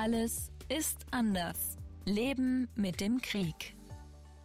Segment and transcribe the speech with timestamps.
[0.00, 1.76] Alles ist anders.
[2.04, 3.74] Leben mit dem Krieg.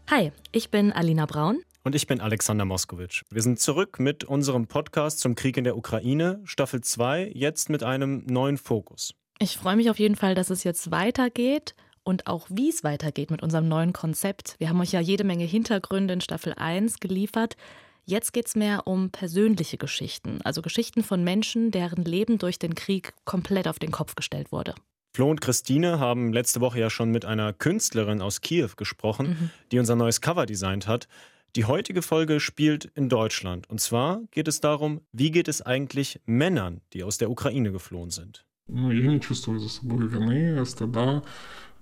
[0.09, 1.61] Hi, ich bin Alina Braun.
[1.83, 3.21] Und ich bin Alexander Moskowitsch.
[3.29, 7.83] Wir sind zurück mit unserem Podcast zum Krieg in der Ukraine, Staffel 2, jetzt mit
[7.83, 9.13] einem neuen Fokus.
[9.37, 13.29] Ich freue mich auf jeden Fall, dass es jetzt weitergeht und auch wie es weitergeht
[13.29, 14.55] mit unserem neuen Konzept.
[14.57, 17.57] Wir haben euch ja jede Menge Hintergründe in Staffel 1 geliefert.
[18.05, 22.73] Jetzt geht es mehr um persönliche Geschichten, also Geschichten von Menschen, deren Leben durch den
[22.73, 24.73] Krieg komplett auf den Kopf gestellt wurde.
[25.15, 29.49] Flo und Christine haben letzte Woche ja schon mit einer Künstlerin aus Kiew gesprochen, mhm.
[29.71, 31.07] die unser neues Cover designt hat.
[31.55, 33.69] Die heutige Folge spielt in Deutschland.
[33.69, 38.09] Und zwar geht es darum, wie geht es eigentlich Männern, die aus der Ukraine geflohen
[38.09, 38.43] sind.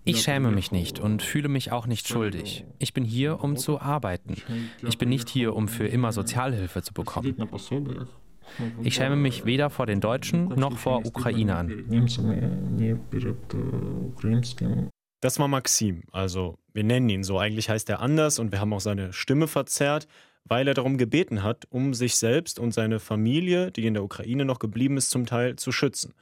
[0.03, 2.65] Ich schäme mich nicht und fühle mich auch nicht schuldig.
[2.79, 4.35] Ich bin hier, um zu arbeiten.
[4.85, 7.35] Ich bin nicht hier, um für immer Sozialhilfe zu bekommen.
[8.83, 11.85] Ich schäme mich weder vor den Deutschen noch vor Ukrainern.
[15.21, 17.37] Das war Maxim, also wir nennen ihn so.
[17.37, 20.07] Eigentlich heißt er anders und wir haben auch seine Stimme verzerrt,
[20.45, 24.45] weil er darum gebeten hat, um sich selbst und seine Familie, die in der Ukraine
[24.45, 26.13] noch geblieben ist, zum Teil zu schützen.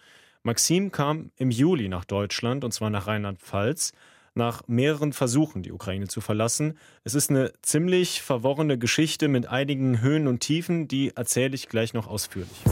[0.43, 3.93] Maxim kam im Juli nach Deutschland und zwar nach Rheinland-Pfalz
[4.33, 6.77] nach mehreren Versuchen, die Ukraine zu verlassen.
[7.03, 11.93] Es ist eine ziemlich verworrene Geschichte mit einigen Höhen und Tiefen, die erzähle ich gleich
[11.93, 12.63] noch ausführlich.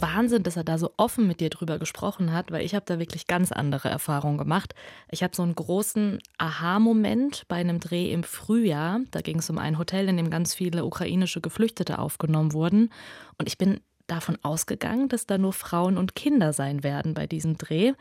[0.00, 2.98] Wahnsinn, dass er da so offen mit dir drüber gesprochen hat, weil ich habe da
[2.98, 4.74] wirklich ganz andere Erfahrungen gemacht.
[5.10, 9.00] Ich habe so einen großen Aha-Moment bei einem Dreh im Frühjahr.
[9.10, 12.90] Da ging es um ein Hotel, in dem ganz viele ukrainische Geflüchtete aufgenommen wurden.
[13.38, 13.80] Und ich bin
[14.10, 17.92] davon ausgegangen, dass da nur Frauen und Kinder sein werden bei diesem Dreh.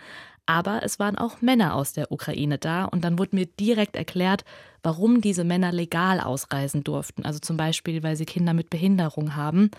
[0.46, 4.44] Aber es waren auch Männer aus der Ukraine da und dann wurde mir direkt erklärt,
[4.82, 7.24] warum diese Männer legal ausreisen durften.
[7.24, 9.70] Also zum Beispiel, weil sie Kinder mit Behinderung haben.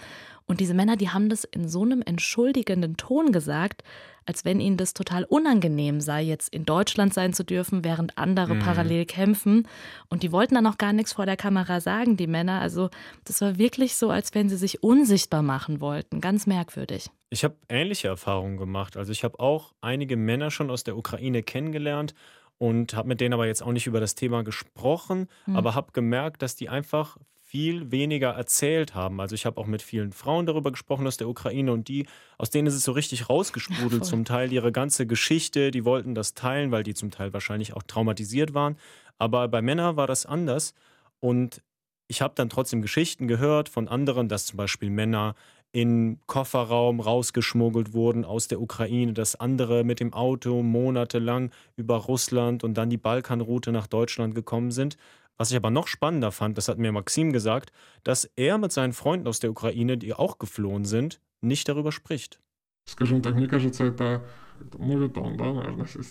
[0.51, 3.85] Und diese Männer, die haben das in so einem entschuldigenden Ton gesagt,
[4.27, 8.57] als wenn ihnen das total unangenehm sei, jetzt in Deutschland sein zu dürfen, während andere
[8.57, 8.59] mhm.
[8.59, 9.69] parallel kämpfen.
[10.09, 12.61] Und die wollten dann auch gar nichts vor der Kamera sagen, die Männer.
[12.61, 12.91] Also
[13.23, 16.21] das war wirklich so, als wenn sie sich unsichtbar machen wollten.
[16.21, 17.11] Ganz merkwürdig.
[17.31, 18.97] Ich habe ähnliche Erfahrungen gemacht.
[18.97, 22.13] Also ich habe auch einige Männer schon aus der Ukraine kennengelernt
[22.59, 25.55] und habe mit denen aber jetzt auch nicht über das Thema gesprochen, mhm.
[25.55, 27.19] aber habe gemerkt, dass die einfach
[27.51, 29.21] viel weniger erzählt haben.
[29.21, 32.07] Also ich habe auch mit vielen Frauen darüber gesprochen aus der Ukraine und die,
[32.39, 36.15] aus denen ist es so richtig rausgesprudelt, ja, zum Teil ihre ganze Geschichte, die wollten
[36.15, 38.77] das teilen, weil die zum Teil wahrscheinlich auch traumatisiert waren.
[39.19, 40.75] Aber bei Männern war das anders
[41.19, 41.61] und
[42.07, 45.35] ich habe dann trotzdem Geschichten gehört von anderen, dass zum Beispiel Männer
[45.73, 52.63] in Kofferraum rausgeschmuggelt wurden aus der Ukraine, dass andere mit dem Auto monatelang über Russland
[52.63, 54.97] und dann die Balkanroute nach Deutschland gekommen sind.
[55.41, 57.73] Was ich aber noch spannender fand, das hat mir Maxim gesagt,
[58.05, 62.41] dass er mit seinen Freunden aus der Ukraine, die auch geflohen sind, nicht darüber spricht.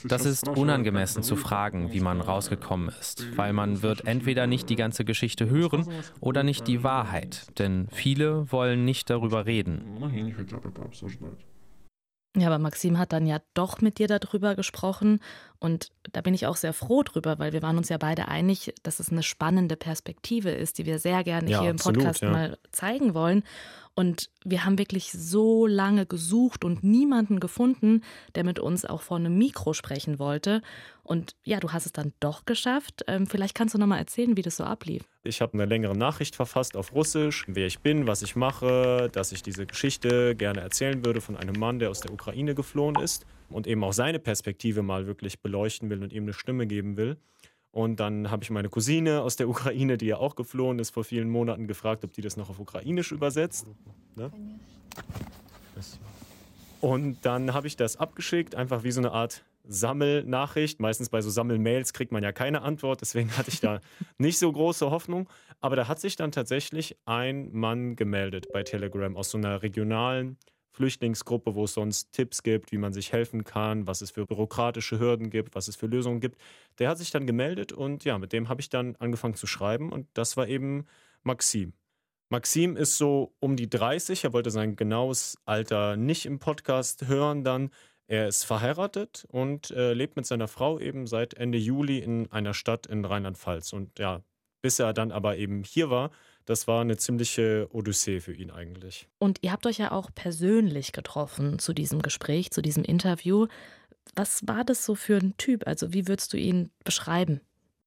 [0.07, 4.75] Das ist unangemessen zu fragen, wie man rausgekommen ist, weil man wird entweder nicht die
[4.75, 5.87] ganze Geschichte hören
[6.21, 9.85] oder nicht die Wahrheit, denn viele wollen nicht darüber reden.
[12.37, 15.19] Ja, aber Maxim hat dann ja doch mit dir darüber gesprochen
[15.59, 18.73] und da bin ich auch sehr froh drüber, weil wir waren uns ja beide einig,
[18.83, 22.21] dass es eine spannende Perspektive ist, die wir sehr gerne ja, hier absolut, im Podcast
[22.21, 22.31] ja.
[22.31, 23.43] mal zeigen wollen.
[23.93, 28.03] Und wir haben wirklich so lange gesucht und niemanden gefunden,
[28.35, 30.61] der mit uns auch vor einem Mikro sprechen wollte.
[31.03, 33.03] Und ja, du hast es dann doch geschafft.
[33.07, 35.03] Ähm, vielleicht kannst du noch mal erzählen, wie das so ablief.
[35.23, 39.33] Ich habe eine längere Nachricht verfasst auf Russisch, wer ich bin, was ich mache, dass
[39.33, 43.25] ich diese Geschichte gerne erzählen würde von einem Mann, der aus der Ukraine geflohen ist
[43.49, 47.17] und eben auch seine Perspektive mal wirklich beleuchten will und ihm eine Stimme geben will.
[47.71, 51.03] Und dann habe ich meine Cousine aus der Ukraine, die ja auch geflohen ist, vor
[51.03, 53.67] vielen Monaten gefragt, ob die das noch auf Ukrainisch übersetzt.
[54.15, 54.31] Ne?
[56.81, 60.79] Und dann habe ich das abgeschickt, einfach wie so eine Art Sammelnachricht.
[60.79, 63.81] Meistens bei so Sammelmails kriegt man ja keine Antwort, deswegen hatte ich da
[64.17, 65.29] nicht so große Hoffnung.
[65.61, 70.37] Aber da hat sich dann tatsächlich ein Mann gemeldet bei Telegram aus so einer regionalen
[70.79, 74.97] Flüchtlingsgruppe, wo es sonst Tipps gibt, wie man sich helfen kann, was es für bürokratische
[74.97, 76.39] Hürden gibt, was es für Lösungen gibt.
[76.77, 79.91] Der hat sich dann gemeldet und ja, mit dem habe ich dann angefangen zu schreiben
[79.91, 80.85] und das war eben
[81.21, 81.73] Maxim.
[82.29, 87.43] Maxim ist so um die 30, er wollte sein genaues Alter nicht im Podcast hören
[87.43, 87.71] dann.
[88.07, 92.53] Er ist verheiratet und äh, lebt mit seiner Frau eben seit Ende Juli in einer
[92.53, 93.73] Stadt in Rheinland-Pfalz.
[93.73, 94.21] Und ja,
[94.61, 96.09] bis er dann aber eben hier war,
[96.49, 99.07] das war eine ziemliche Odyssee für ihn eigentlich.
[99.19, 103.45] Und ihr habt euch ja auch persönlich getroffen zu diesem Gespräch, zu diesem Interview.
[104.15, 105.67] Was war das so für ein Typ?
[105.67, 107.39] Also wie würdest du ihn beschreiben?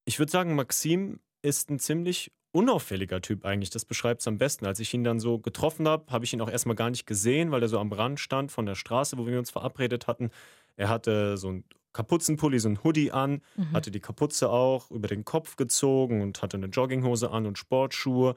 [0.04, 3.70] Ich würde sagen, Maxim ist ein ziemlich unauffälliger Typ eigentlich.
[3.70, 4.64] Das beschreibt es am besten.
[4.64, 7.50] Als ich ihn dann so getroffen habe, habe ich ihn auch erstmal gar nicht gesehen,
[7.50, 10.30] weil er so am Rand stand von der Straße, wo wir uns verabredet hatten.
[10.76, 13.72] Er hatte so ein Kapuzenpulli, so ein Hoodie an, mhm.
[13.72, 18.34] hatte die Kapuze auch über den Kopf gezogen und hatte eine Jogginghose an und Sportschuhe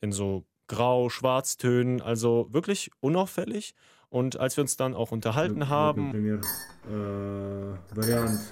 [0.00, 3.74] in so grau-schwarztönen, also wirklich unauffällig.
[4.08, 6.40] Und als wir uns dann auch unterhalten haben,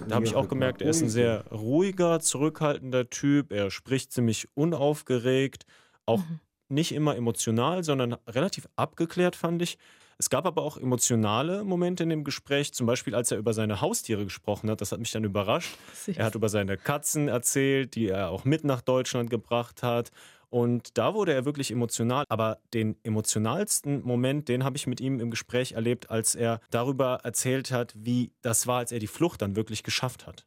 [0.08, 3.52] da habe ich auch gemerkt, er ist ein sehr ruhiger, zurückhaltender Typ.
[3.52, 5.64] Er spricht ziemlich unaufgeregt,
[6.06, 6.40] auch mhm.
[6.68, 9.78] nicht immer emotional, sondern relativ abgeklärt, fand ich.
[10.18, 13.80] Es gab aber auch emotionale Momente in dem Gespräch, zum Beispiel als er über seine
[13.80, 14.80] Haustiere gesprochen hat.
[14.80, 15.76] Das hat mich dann überrascht.
[16.14, 20.10] Er hat über seine Katzen erzählt, die er auch mit nach Deutschland gebracht hat.
[20.50, 22.24] Und da wurde er wirklich emotional.
[22.28, 27.18] Aber den emotionalsten Moment, den habe ich mit ihm im Gespräch erlebt, als er darüber
[27.24, 30.46] erzählt hat, wie das war, als er die Flucht dann wirklich geschafft hat.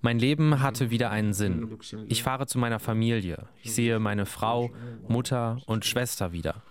[0.00, 1.78] Mein Leben hatte wieder einen Sinn.
[2.08, 3.46] Ich fahre zu meiner Familie.
[3.62, 4.70] Ich sehe meine Frau,
[5.08, 6.62] Mutter und Schwester wieder.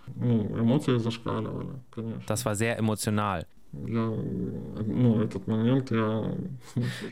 [2.27, 3.45] Das war sehr emotional.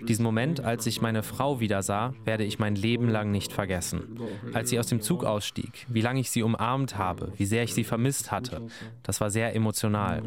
[0.07, 4.17] Diesen Moment, als ich meine Frau wieder sah, werde ich mein Leben lang nicht vergessen.
[4.53, 7.73] Als sie aus dem Zug ausstieg, wie lange ich sie umarmt habe, wie sehr ich
[7.73, 8.61] sie vermisst hatte,
[9.01, 10.21] das war sehr emotional.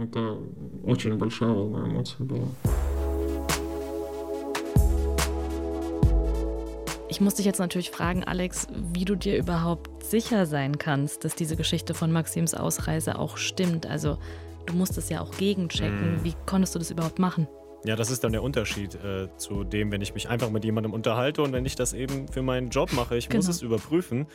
[7.16, 11.34] Ich muss dich jetzt natürlich fragen, Alex, wie du dir überhaupt sicher sein kannst, dass
[11.34, 13.86] diese Geschichte von Maxims Ausreise auch stimmt.
[13.86, 14.18] Also
[14.66, 16.16] du musst es ja auch gegenchecken.
[16.16, 16.24] Mhm.
[16.24, 17.48] Wie konntest du das überhaupt machen?
[17.86, 20.92] Ja, das ist dann der Unterschied äh, zu dem, wenn ich mich einfach mit jemandem
[20.92, 23.16] unterhalte und wenn ich das eben für meinen Job mache.
[23.16, 23.38] Ich genau.
[23.38, 24.26] muss es überprüfen.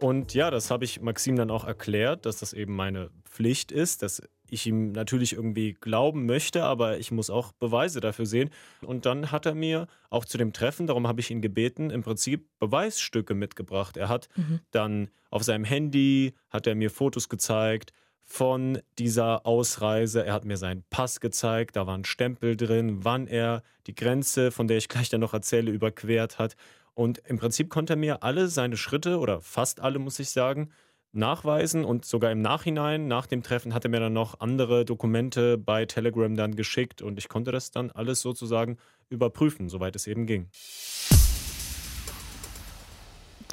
[0.00, 4.02] Und ja, das habe ich Maxim dann auch erklärt, dass das eben meine Pflicht ist,
[4.02, 4.20] dass
[4.54, 8.50] ich ihm natürlich irgendwie glauben möchte, aber ich muss auch Beweise dafür sehen.
[8.80, 12.02] Und dann hat er mir auch zu dem Treffen, darum habe ich ihn gebeten, im
[12.02, 13.96] Prinzip Beweisstücke mitgebracht.
[13.96, 14.60] Er hat mhm.
[14.70, 17.92] dann auf seinem Handy, hat er mir Fotos gezeigt
[18.24, 20.24] von dieser Ausreise.
[20.24, 24.50] Er hat mir seinen Pass gezeigt, da war ein Stempel drin, wann er die Grenze,
[24.50, 26.56] von der ich gleich dann noch erzähle, überquert hat.
[26.94, 30.70] Und im Prinzip konnte er mir alle seine Schritte oder fast alle, muss ich sagen,
[31.14, 35.58] nachweisen und sogar im Nachhinein, nach dem Treffen, hat er mir dann noch andere Dokumente
[35.58, 38.78] bei Telegram dann geschickt und ich konnte das dann alles sozusagen
[39.10, 40.48] überprüfen, soweit es eben ging.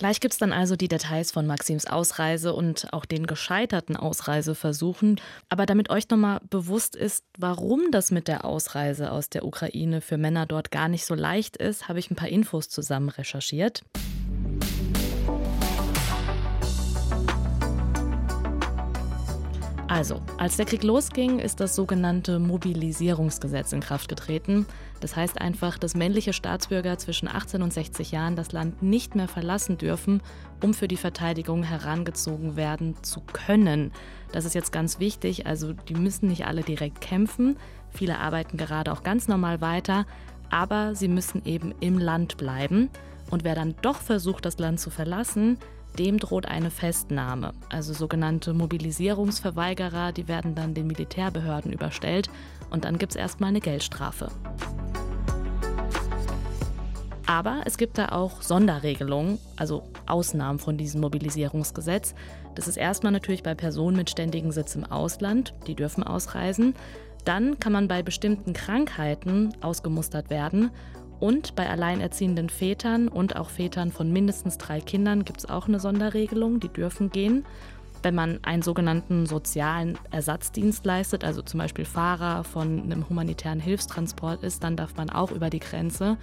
[0.01, 5.21] Gleich gibt es dann also die Details von Maxims Ausreise und auch den gescheiterten Ausreiseversuchen.
[5.47, 10.17] Aber damit euch nochmal bewusst ist, warum das mit der Ausreise aus der Ukraine für
[10.17, 13.83] Männer dort gar nicht so leicht ist, habe ich ein paar Infos zusammen recherchiert.
[19.91, 24.65] Also, als der Krieg losging, ist das sogenannte Mobilisierungsgesetz in Kraft getreten.
[25.01, 29.27] Das heißt einfach, dass männliche Staatsbürger zwischen 18 und 60 Jahren das Land nicht mehr
[29.27, 30.21] verlassen dürfen,
[30.63, 33.91] um für die Verteidigung herangezogen werden zu können.
[34.31, 37.57] Das ist jetzt ganz wichtig, also die müssen nicht alle direkt kämpfen.
[37.89, 40.05] Viele arbeiten gerade auch ganz normal weiter,
[40.49, 42.89] aber sie müssen eben im Land bleiben.
[43.29, 45.57] Und wer dann doch versucht, das Land zu verlassen,
[45.97, 47.53] dem droht eine Festnahme.
[47.69, 52.29] Also sogenannte Mobilisierungsverweigerer, die werden dann den Militärbehörden überstellt
[52.69, 54.29] und dann gibt es erstmal eine Geldstrafe.
[57.25, 62.13] Aber es gibt da auch Sonderregelungen, also Ausnahmen von diesem Mobilisierungsgesetz.
[62.55, 66.75] Das ist erstmal natürlich bei Personen mit ständigem Sitz im Ausland, die dürfen ausreisen.
[67.24, 70.71] Dann kann man bei bestimmten Krankheiten ausgemustert werden
[71.21, 75.79] und bei alleinerziehenden Vätern und auch Vätern von mindestens drei Kindern gibt es auch eine
[75.79, 77.45] Sonderregelung, die dürfen gehen.
[78.01, 84.41] Wenn man einen sogenannten sozialen Ersatzdienst leistet, also zum Beispiel Fahrer von einem humanitären Hilfstransport
[84.43, 86.17] ist, dann darf man auch über die Grenze.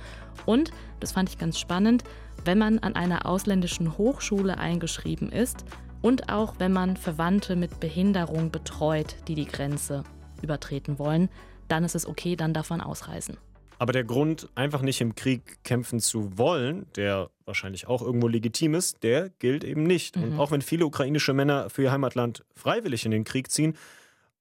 [0.45, 2.03] Und, das fand ich ganz spannend,
[2.45, 5.65] wenn man an einer ausländischen Hochschule eingeschrieben ist
[6.03, 10.03] und auch wenn man Verwandte mit Behinderung betreut, die die Grenze
[10.43, 11.29] übertreten wollen,
[11.69, 13.37] dann ist es okay, dann darf man ausreisen.
[13.80, 18.76] Aber der Grund, einfach nicht im Krieg kämpfen zu wollen, der wahrscheinlich auch irgendwo legitim
[18.76, 20.16] ist, der gilt eben nicht.
[20.16, 20.24] Mhm.
[20.24, 23.76] Und auch wenn viele ukrainische Männer für ihr Heimatland freiwillig in den Krieg ziehen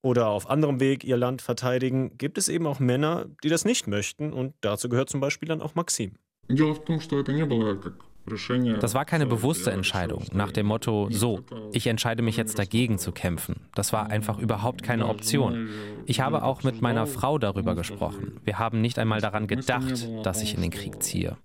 [0.00, 3.86] oder auf anderem Weg ihr Land verteidigen, gibt es eben auch Männer, die das nicht
[3.86, 4.32] möchten.
[4.32, 6.12] Und dazu gehört zum Beispiel dann auch Maxim.
[6.48, 7.94] Дело в том, что это не было как
[8.26, 11.40] das war keine bewusste Entscheidung nach dem Motto, so,
[11.72, 13.56] ich entscheide mich jetzt dagegen zu kämpfen.
[13.74, 15.68] Das war einfach überhaupt keine Option.
[16.06, 18.40] Ich habe auch mit meiner Frau darüber gesprochen.
[18.44, 21.36] Wir haben nicht einmal daran gedacht, dass ich in den Krieg ziehe.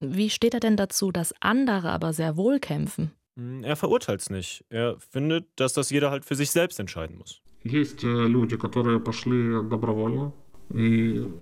[0.00, 3.12] Wie steht er denn dazu, dass andere aber sehr wohl kämpfen?
[3.38, 4.64] Hm, er verurteilt es nicht.
[4.68, 7.40] Er findet, dass das jeder halt für sich selbst entscheiden muss.
[7.64, 10.32] Есть люди, которые пошли добровольно,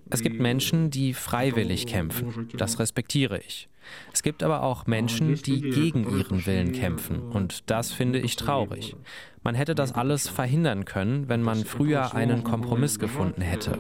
[0.10, 2.50] es gibt Menschen, die freiwillig kämpfen.
[2.58, 3.70] Das respektiere ich.
[4.14, 7.20] Es gibt aber auch Menschen, die gegen ihren Willen kämpfen.
[7.20, 8.96] Und das finde ich traurig.
[9.44, 13.78] Man hätte das alles verhindern können, wenn man früher einen Kompromiss gefunden hätte.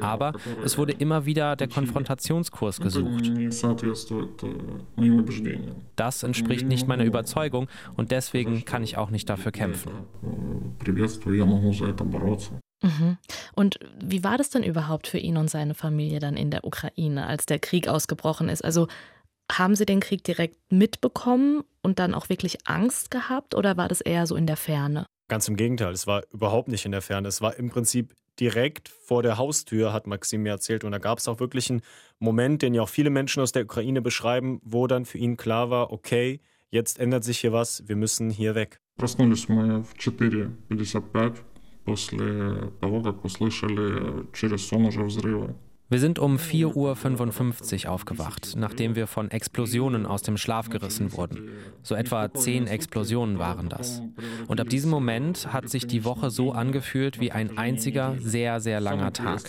[0.00, 0.32] Aber
[0.64, 3.30] es wurde immer wieder der Konfrontationskurs gesucht.
[5.94, 9.92] Das entspricht nicht meiner Überzeugung und deswegen kann ich auch nicht dafür kämpfen.
[12.82, 13.18] Mhm.
[13.54, 17.26] Und wie war das denn überhaupt für ihn und seine Familie dann in der Ukraine,
[17.26, 18.64] als der Krieg ausgebrochen ist?
[18.64, 18.88] Also
[19.52, 24.00] haben Sie den Krieg direkt mitbekommen und dann auch wirklich Angst gehabt oder war das
[24.00, 25.06] eher so in der Ferne?
[25.28, 27.28] Ganz im Gegenteil, es war überhaupt nicht in der Ferne.
[27.28, 30.82] Es war im Prinzip direkt vor der Haustür, hat Maxim mir erzählt.
[30.82, 31.82] Und da gab es auch wirklich einen
[32.18, 35.70] Moment, den ja auch viele Menschen aus der Ukraine beschreiben, wo dann für ihn klar
[35.70, 38.80] war, okay, jetzt ändert sich hier was, wir müssen hier weg.
[38.99, 41.37] Проснулись мы в 4.55
[41.83, 45.55] после того, как услышали через сон уже взрывы.
[45.87, 51.51] Wir sind um 4.55 Uhr aufgewacht, nachdem wir von Explosionen aus dem Schlaf gerissen wurden.
[51.83, 54.01] So etwa zehn Explosionen waren das.
[54.47, 58.81] Und ab diesem Moment hat sich die Woche so angefühlt wie ein einziger, sehr, sehr
[58.81, 59.41] langer Tag.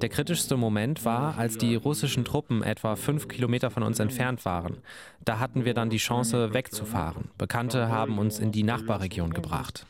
[0.00, 4.78] Der kritischste Moment war, als die russischen Truppen etwa fünf Kilometer von uns entfernt waren.
[5.22, 7.28] Da hatten wir dann die Chance, wegzufahren.
[7.36, 9.86] Bekannte haben uns in die Nachbarregion gebracht.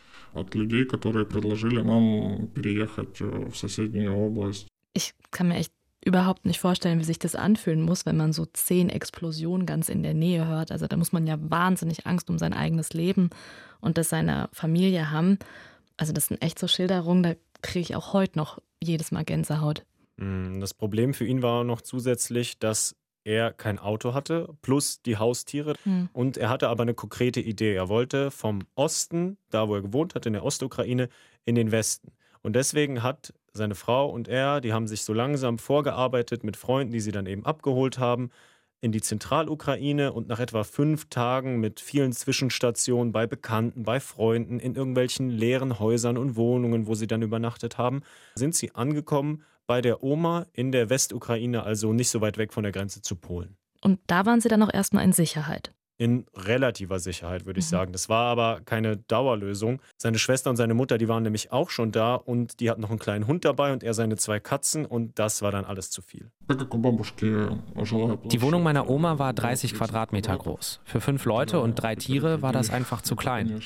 [4.94, 5.72] Ich kann mir echt
[6.04, 10.02] überhaupt nicht vorstellen, wie sich das anfühlen muss, wenn man so zehn Explosionen ganz in
[10.02, 10.72] der Nähe hört.
[10.72, 13.30] Also da muss man ja wahnsinnig Angst um sein eigenes Leben
[13.80, 15.38] und das seiner Familie haben.
[15.96, 19.84] Also das sind echt so Schilderungen, da kriege ich auch heute noch jedes Mal Gänsehaut.
[20.20, 25.16] Mm, das Problem für ihn war noch zusätzlich, dass er kein Auto hatte, plus die
[25.16, 25.74] Haustiere.
[25.84, 26.08] Hm.
[26.12, 27.74] Und er hatte aber eine konkrete Idee.
[27.74, 31.08] Er wollte vom Osten, da wo er gewohnt hat, in der Ostukraine,
[31.44, 32.12] in den Westen.
[32.42, 36.92] Und deswegen hat seine Frau und er, die haben sich so langsam vorgearbeitet mit Freunden,
[36.92, 38.30] die sie dann eben abgeholt haben,
[38.80, 44.58] in die Zentralukraine und nach etwa fünf Tagen mit vielen Zwischenstationen bei Bekannten, bei Freunden,
[44.58, 48.00] in irgendwelchen leeren Häusern und Wohnungen, wo sie dann übernachtet haben,
[48.36, 52.64] sind sie angekommen bei der Oma in der Westukraine, also nicht so weit weg von
[52.64, 53.56] der Grenze zu Polen.
[53.80, 55.72] Und da waren Sie dann auch erstmal in Sicherheit?
[55.96, 57.70] In relativer Sicherheit, würde ich mhm.
[57.70, 57.92] sagen.
[57.92, 59.80] Das war aber keine Dauerlösung.
[59.96, 62.90] Seine Schwester und seine Mutter, die waren nämlich auch schon da und die hatten noch
[62.90, 66.02] einen kleinen Hund dabei und er seine zwei Katzen und das war dann alles zu
[66.02, 66.32] viel.
[66.48, 70.80] Die Wohnung meiner Oma war 30 Quadratmeter groß.
[70.82, 73.62] Für fünf Leute und drei Tiere war das einfach zu klein.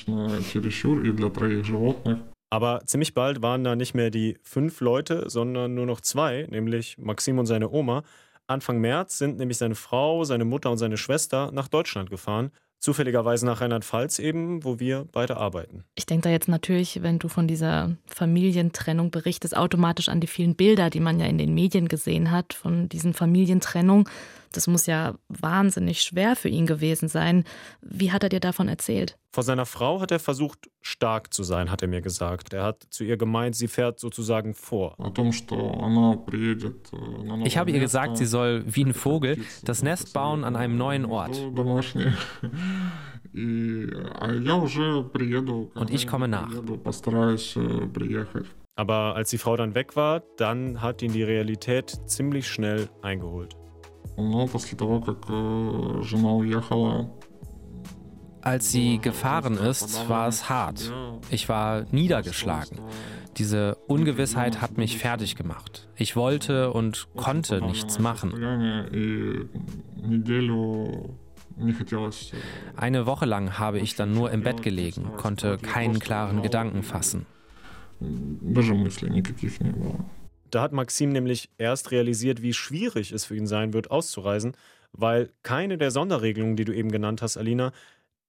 [2.55, 6.97] Aber ziemlich bald waren da nicht mehr die fünf Leute, sondern nur noch zwei, nämlich
[6.99, 8.05] Maxim und seine Oma.
[8.47, 12.53] Anfang März sind nämlich seine Frau, seine Mutter und seine Schwester nach Deutschland gefahren.
[12.79, 15.83] Zufälligerweise nach Rheinland-Pfalz eben, wo wir beide arbeiten.
[15.97, 20.55] Ich denke da jetzt natürlich, wenn du von dieser Familientrennung berichtest, automatisch an die vielen
[20.55, 24.05] Bilder, die man ja in den Medien gesehen hat, von diesen Familientrennungen.
[24.55, 27.43] Das muss ja wahnsinnig schwer für ihn gewesen sein.
[27.81, 29.19] Wie hat er dir davon erzählt?
[29.33, 32.53] Vor seiner Frau hat er versucht, stark zu sein, hat er mir gesagt.
[32.53, 34.97] Er hat zu ihr gemeint, sie fährt sozusagen vor.
[37.45, 41.05] Ich habe ihr gesagt, sie soll wie ein Vogel das Nest bauen an einem neuen
[41.05, 41.37] Ort.
[45.75, 46.53] Und ich komme nach.
[48.77, 53.57] Aber als die Frau dann weg war, dann hat ihn die Realität ziemlich schnell eingeholt.
[54.18, 57.10] Но после того, как э, жена уехала,
[58.42, 60.92] als sie gefahren ist, war es hart.
[61.30, 62.80] Ich war niedergeschlagen.
[63.38, 65.88] Diese Ungewissheit hat mich fertig gemacht.
[65.96, 68.34] Ich wollte und konnte nichts machen.
[72.76, 77.26] Eine Woche lang habe ich dann nur im Bett gelegen, konnte keinen klaren Gedanken fassen.
[80.55, 84.57] Da hat Maxim nämlich erst realisiert, wie schwierig es für ihn sein wird, auszureisen,
[84.93, 87.73] weil keine der Sonderregelungen, die du eben genannt hast, Alina,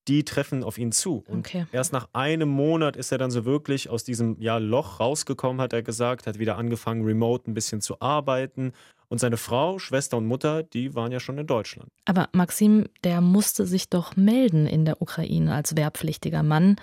[0.08, 1.24] die treffen auf ihn zu.
[1.28, 1.68] Und okay.
[1.72, 5.74] erst nach einem Monat ist er dann so wirklich aus diesem ja, Loch rausgekommen, hat
[5.74, 8.74] er gesagt, hat wieder angefangen, remote ein bisschen zu arbeiten.
[9.08, 11.90] Und seine Frau, Schwester und Mutter, die waren ja schon in Deutschland.
[12.06, 16.78] Aber Maxim, der musste sich doch melden in der Ukraine als wehrpflichtiger Mann.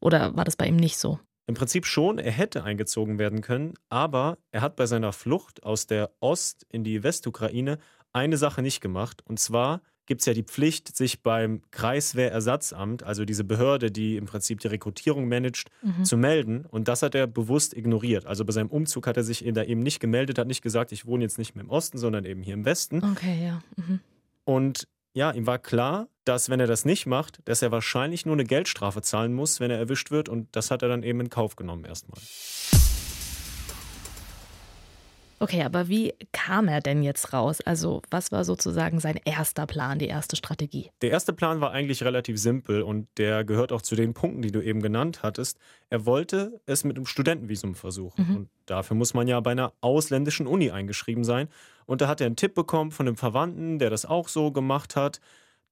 [0.00, 1.18] Oder war das bei ihm nicht so?
[1.46, 5.86] Im Prinzip schon, er hätte eingezogen werden können, aber er hat bei seiner Flucht aus
[5.86, 7.78] der Ost- in die Westukraine
[8.12, 9.22] eine Sache nicht gemacht.
[9.24, 14.24] Und zwar gibt es ja die Pflicht, sich beim Kreiswehrersatzamt, also diese Behörde, die im
[14.24, 16.04] Prinzip die Rekrutierung managt, mhm.
[16.04, 16.64] zu melden.
[16.64, 18.26] Und das hat er bewusst ignoriert.
[18.26, 21.06] Also bei seinem Umzug hat er sich da eben nicht gemeldet, hat nicht gesagt, ich
[21.06, 23.02] wohne jetzt nicht mehr im Osten, sondern eben hier im Westen.
[23.04, 23.62] Okay, ja.
[23.76, 24.00] Mhm.
[24.44, 28.34] Und ja, ihm war klar, dass wenn er das nicht macht, dass er wahrscheinlich nur
[28.34, 30.28] eine Geldstrafe zahlen muss, wenn er erwischt wird.
[30.28, 32.20] Und das hat er dann eben in Kauf genommen erstmal.
[35.38, 37.62] Okay, aber wie kam er denn jetzt raus?
[37.62, 40.90] Also was war sozusagen sein erster Plan, die erste Strategie?
[41.00, 44.52] Der erste Plan war eigentlich relativ simpel und der gehört auch zu den Punkten, die
[44.52, 45.58] du eben genannt hattest.
[45.88, 48.28] Er wollte es mit einem Studentenvisum versuchen.
[48.28, 48.36] Mhm.
[48.36, 51.48] Und dafür muss man ja bei einer ausländischen Uni eingeschrieben sein.
[51.86, 54.96] Und da hat er einen Tipp bekommen von einem Verwandten, der das auch so gemacht
[54.96, 55.20] hat,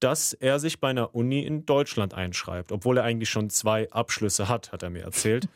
[0.01, 4.49] dass er sich bei einer Uni in Deutschland einschreibt, obwohl er eigentlich schon zwei Abschlüsse
[4.49, 5.49] hat, hat er mir erzählt.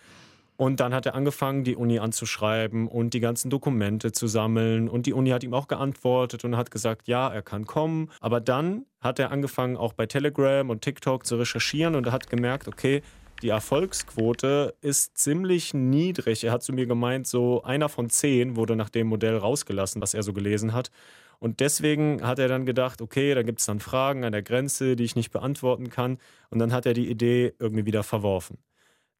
[0.56, 4.88] Und dann hat er angefangen, die Uni anzuschreiben und die ganzen Dokumente zu sammeln.
[4.88, 8.10] Und die Uni hat ihm auch geantwortet und hat gesagt, ja, er kann kommen.
[8.20, 12.28] Aber dann hat er angefangen, auch bei Telegram und TikTok zu recherchieren und er hat
[12.28, 13.02] gemerkt, okay,
[13.42, 16.44] die Erfolgsquote ist ziemlich niedrig.
[16.44, 20.14] Er hat zu mir gemeint, so einer von zehn wurde nach dem Modell rausgelassen, was
[20.14, 20.90] er so gelesen hat.
[21.38, 24.96] Und deswegen hat er dann gedacht, okay, da gibt es dann Fragen an der Grenze,
[24.96, 26.18] die ich nicht beantworten kann.
[26.50, 28.58] Und dann hat er die Idee irgendwie wieder verworfen.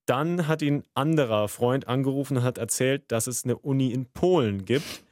[0.04, 4.06] Dann hat ihn ein anderer Freund angerufen und hat erzählt, dass es eine Uni in
[4.06, 5.04] Polen gibt,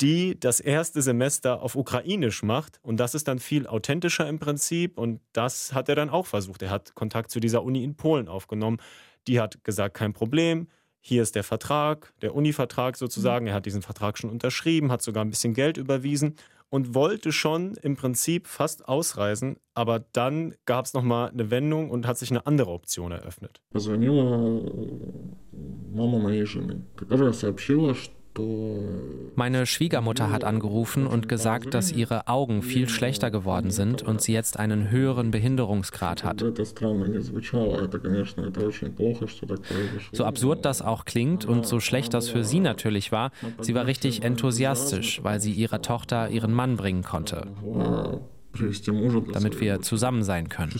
[0.00, 2.78] die das erste Semester auf Ukrainisch macht.
[2.82, 4.98] Und das ist dann viel authentischer im Prinzip.
[4.98, 6.62] Und das hat er dann auch versucht.
[6.62, 8.78] Er hat Kontakt zu dieser Uni in Polen aufgenommen.
[9.26, 10.68] Die hat gesagt, kein Problem.
[11.00, 13.46] Hier ist der Vertrag, der Uni-Vertrag sozusagen.
[13.46, 16.36] Er hat diesen Vertrag schon unterschrieben, hat sogar ein bisschen Geld überwiesen
[16.70, 22.06] und wollte schon im Prinzip fast ausreisen, aber dann gab es nochmal eine Wendung und
[22.06, 23.60] hat sich eine andere Option eröffnet.
[25.90, 28.12] Мама моей жены, которая сообщила, что
[29.35, 34.33] meine Schwiegermutter hat angerufen und gesagt, dass ihre Augen viel schlechter geworden sind und sie
[34.33, 36.43] jetzt einen höheren Behinderungsgrad hat.
[40.11, 43.85] So absurd das auch klingt und so schlecht das für sie natürlich war, sie war
[43.85, 47.47] richtig enthusiastisch, weil sie ihrer Tochter ihren Mann bringen konnte,
[49.33, 50.71] damit wir zusammen sein können.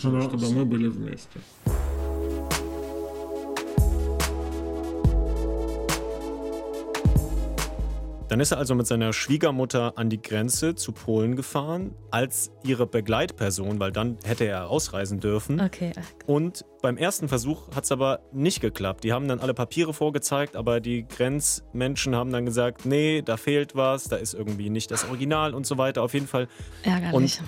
[8.33, 12.87] Dann ist er also mit seiner Schwiegermutter an die Grenze zu Polen gefahren, als ihre
[12.87, 15.61] Begleitperson, weil dann hätte er ausreisen dürfen.
[15.61, 15.91] Okay.
[16.25, 19.03] Und beim ersten Versuch hat es aber nicht geklappt.
[19.03, 23.75] Die haben dann alle Papiere vorgezeigt, aber die Grenzmenschen haben dann gesagt, nee, da fehlt
[23.75, 26.01] was, da ist irgendwie nicht das Original und so weiter.
[26.01, 26.47] Auf jeden Fall.
[26.81, 27.13] Ärgerlich.
[27.13, 27.39] Und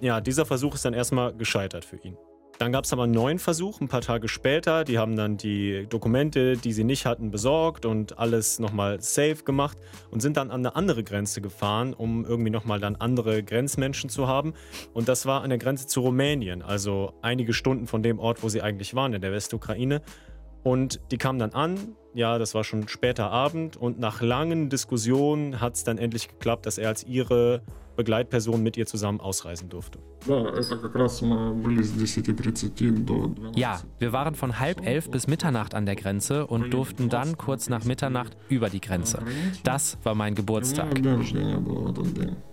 [0.00, 2.16] ja, dieser Versuch ist dann erstmal gescheitert für ihn.
[2.58, 4.84] Dann gab es aber einen neuen Versuch, ein paar Tage später.
[4.84, 9.76] Die haben dann die Dokumente, die sie nicht hatten, besorgt und alles nochmal safe gemacht
[10.10, 14.26] und sind dann an eine andere Grenze gefahren, um irgendwie nochmal dann andere Grenzmenschen zu
[14.26, 14.54] haben.
[14.94, 18.48] Und das war an der Grenze zu Rumänien, also einige Stunden von dem Ort, wo
[18.48, 20.00] sie eigentlich waren, in der Westukraine.
[20.62, 25.60] Und die kamen dann an, ja, das war schon später Abend und nach langen Diskussionen
[25.60, 27.62] hat es dann endlich geklappt, dass er als ihre
[27.96, 29.98] Begleitperson mit ihr zusammen ausreisen durfte.
[33.54, 37.68] Ja, wir waren von halb elf bis Mitternacht an der Grenze und durften dann kurz
[37.68, 39.20] nach Mitternacht über die Grenze.
[39.64, 40.94] Das war mein Geburtstag.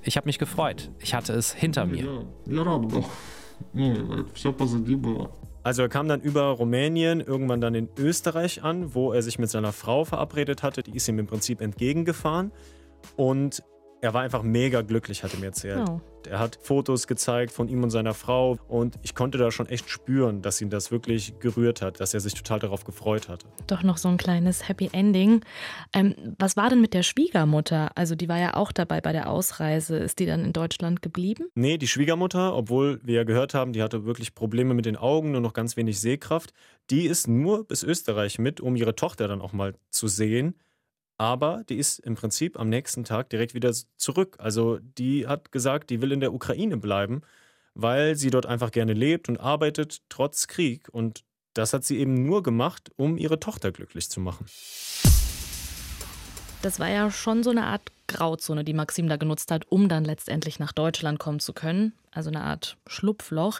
[0.01, 0.91] Ich habe mich gefreut.
[0.99, 2.25] Ich hatte es hinter mir.
[5.63, 9.49] Also er kam dann über Rumänien irgendwann dann in Österreich an, wo er sich mit
[9.49, 10.83] seiner Frau verabredet hatte.
[10.83, 12.51] Die ist ihm im Prinzip entgegengefahren.
[13.15, 13.63] Und
[14.03, 15.87] er war einfach mega glücklich, hat er mir erzählt.
[15.87, 16.01] Oh.
[16.27, 19.89] Er hat Fotos gezeigt von ihm und seiner Frau und ich konnte da schon echt
[19.89, 23.47] spüren, dass ihn das wirklich gerührt hat, dass er sich total darauf gefreut hatte.
[23.67, 25.41] Doch noch so ein kleines Happy Ending.
[25.93, 27.91] Ähm, was war denn mit der Schwiegermutter?
[27.95, 29.95] Also die war ja auch dabei bei der Ausreise.
[29.97, 31.45] Ist die dann in Deutschland geblieben?
[31.55, 35.31] Nee, die Schwiegermutter, obwohl wir ja gehört haben, die hatte wirklich Probleme mit den Augen,
[35.31, 36.53] nur noch ganz wenig Sehkraft,
[36.89, 40.55] die ist nur bis Österreich mit, um ihre Tochter dann auch mal zu sehen.
[41.17, 44.35] Aber die ist im Prinzip am nächsten Tag direkt wieder zurück.
[44.39, 47.21] Also die hat gesagt, die will in der Ukraine bleiben,
[47.75, 50.89] weil sie dort einfach gerne lebt und arbeitet, trotz Krieg.
[50.91, 51.23] Und
[51.53, 54.45] das hat sie eben nur gemacht, um ihre Tochter glücklich zu machen.
[56.63, 60.05] Das war ja schon so eine Art Grauzone, die Maxim da genutzt hat, um dann
[60.05, 61.93] letztendlich nach Deutschland kommen zu können.
[62.11, 63.59] Also eine Art Schlupfloch.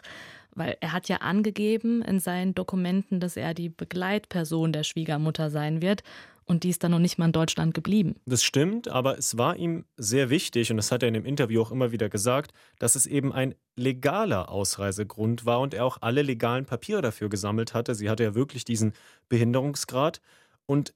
[0.56, 5.82] Weil er hat ja angegeben in seinen Dokumenten, dass er die Begleitperson der Schwiegermutter sein
[5.82, 6.04] wird.
[6.46, 8.16] Und die ist dann noch nicht mal in Deutschland geblieben.
[8.26, 11.62] Das stimmt, aber es war ihm sehr wichtig, und das hat er in dem Interview
[11.62, 16.22] auch immer wieder gesagt, dass es eben ein legaler Ausreisegrund war und er auch alle
[16.22, 17.94] legalen Papiere dafür gesammelt hatte.
[17.94, 18.92] Sie hatte ja wirklich diesen
[19.28, 20.20] Behinderungsgrad.
[20.66, 20.94] Und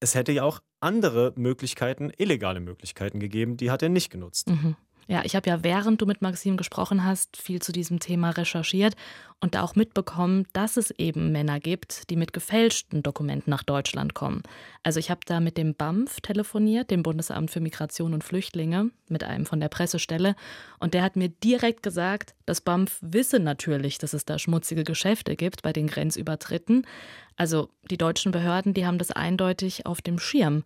[0.00, 4.48] es hätte ja auch andere Möglichkeiten, illegale Möglichkeiten gegeben, die hat er nicht genutzt.
[4.48, 4.76] Mhm.
[5.10, 8.94] Ja, ich habe ja, während du mit Maxim gesprochen hast, viel zu diesem Thema recherchiert
[9.40, 14.44] und auch mitbekommen, dass es eben Männer gibt, die mit gefälschten Dokumenten nach Deutschland kommen.
[14.84, 19.24] Also ich habe da mit dem BAMF telefoniert, dem Bundesamt für Migration und Flüchtlinge, mit
[19.24, 20.36] einem von der Pressestelle,
[20.78, 25.34] und der hat mir direkt gesagt, das BAMF wisse natürlich, dass es da schmutzige Geschäfte
[25.34, 26.86] gibt bei den Grenzübertritten.
[27.34, 30.62] Also die deutschen Behörden, die haben das eindeutig auf dem Schirm.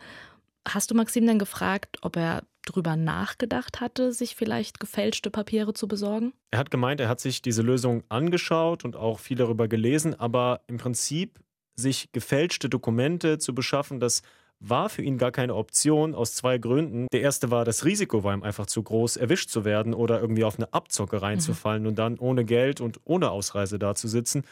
[0.68, 5.88] Hast du Maxim denn gefragt, ob er drüber nachgedacht hatte, sich vielleicht gefälschte Papiere zu
[5.88, 6.32] besorgen?
[6.50, 10.60] Er hat gemeint, er hat sich diese Lösung angeschaut und auch viel darüber gelesen, aber
[10.66, 11.40] im Prinzip
[11.76, 14.22] sich gefälschte Dokumente zu beschaffen, das
[14.60, 17.06] war für ihn gar keine Option aus zwei Gründen.
[17.12, 20.44] Der erste war, das Risiko war ihm einfach zu groß, erwischt zu werden oder irgendwie
[20.44, 21.88] auf eine Abzocke reinzufallen mhm.
[21.88, 24.44] und dann ohne Geld und ohne Ausreise dazusitzen.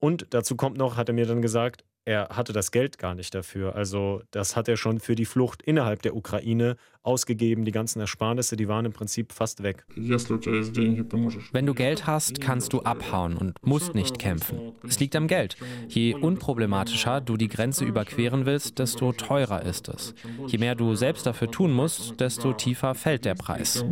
[0.00, 3.34] Und dazu kommt noch, hat er mir dann gesagt, er hatte das Geld gar nicht
[3.34, 3.74] dafür.
[3.74, 7.64] Also das hat er schon für die Flucht innerhalb der Ukraine ausgegeben.
[7.64, 9.86] Die ganzen Ersparnisse, die waren im Prinzip fast weg.
[9.96, 14.72] Wenn du Geld hast, kannst du abhauen und musst nicht kämpfen.
[14.86, 15.56] Es liegt am Geld.
[15.88, 20.14] Je unproblematischer du die Grenze überqueren willst, desto teurer ist es.
[20.46, 23.82] Je mehr du selbst dafür tun musst, desto tiefer fällt der Preis.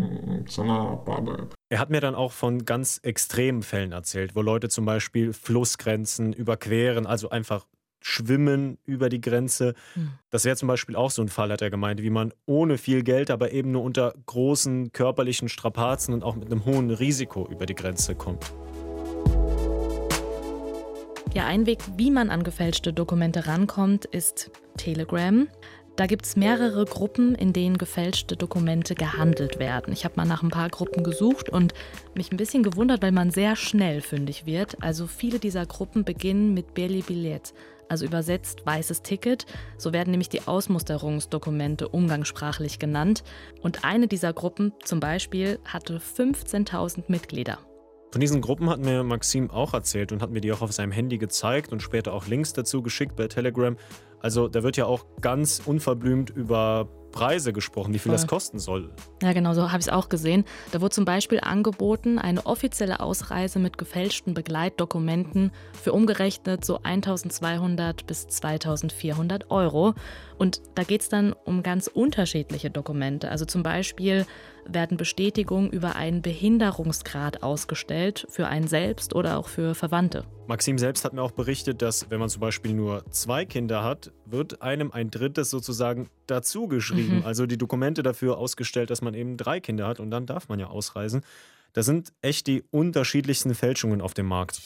[1.70, 6.34] Er hat mir dann auch von ganz extremen Fällen erzählt, wo Leute zum Beispiel Flussgrenzen
[6.34, 7.66] überqueren, also einfach
[8.02, 9.74] schwimmen über die Grenze.
[9.94, 10.12] Hm.
[10.30, 13.02] Das wäre zum Beispiel auch so ein Fall, hat er gemeint, wie man ohne viel
[13.02, 17.66] Geld, aber eben nur unter großen körperlichen Strapazen und auch mit einem hohen Risiko über
[17.66, 18.52] die Grenze kommt.
[21.34, 25.48] Ja, ein Weg, wie man an gefälschte Dokumente rankommt, ist Telegram.
[25.96, 29.92] Da gibt es mehrere Gruppen, in denen gefälschte Dokumente gehandelt werden.
[29.92, 31.74] Ich habe mal nach ein paar Gruppen gesucht und
[32.14, 34.82] mich ein bisschen gewundert, weil man sehr schnell fündig wird.
[34.82, 37.52] Also viele dieser Gruppen beginnen mit Beli Billet,
[37.92, 39.44] also übersetzt weißes Ticket.
[39.76, 43.22] So werden nämlich die Ausmusterungsdokumente umgangssprachlich genannt.
[43.60, 47.58] Und eine dieser Gruppen zum Beispiel hatte 15.000 Mitglieder.
[48.10, 50.90] Von diesen Gruppen hat mir Maxim auch erzählt und hat mir die auch auf seinem
[50.90, 53.76] Handy gezeigt und später auch Links dazu geschickt bei Telegram.
[54.20, 58.16] Also da wird ja auch ganz unverblümt über Preise gesprochen, wie viel Voll.
[58.16, 58.90] das kosten soll.
[59.22, 60.44] Ja, genau, so habe ich es auch gesehen.
[60.72, 68.06] Da wurde zum Beispiel angeboten, eine offizielle Ausreise mit gefälschten Begleitdokumenten für umgerechnet so 1200
[68.06, 69.94] bis 2400 Euro.
[70.42, 73.30] Und da geht es dann um ganz unterschiedliche Dokumente.
[73.30, 74.26] Also zum Beispiel
[74.66, 80.24] werden Bestätigungen über einen Behinderungsgrad ausgestellt für einen selbst oder auch für Verwandte.
[80.48, 84.10] Maxim selbst hat mir auch berichtet, dass wenn man zum Beispiel nur zwei Kinder hat,
[84.26, 87.20] wird einem ein drittes sozusagen dazugeschrieben.
[87.20, 87.24] Mhm.
[87.24, 90.58] Also die Dokumente dafür ausgestellt, dass man eben drei Kinder hat und dann darf man
[90.58, 91.22] ja ausreisen.
[91.72, 94.60] Da sind echt die unterschiedlichsten Fälschungen auf dem Markt.